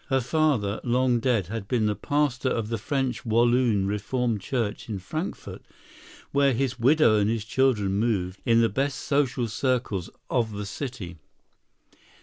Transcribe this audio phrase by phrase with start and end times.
[0.07, 4.97] Her father, long dead, had been the pastor of the French Walloon Reformed Church in
[4.97, 5.61] Frankfort,
[6.31, 11.17] where his widow and children moved in the best social circles of the city.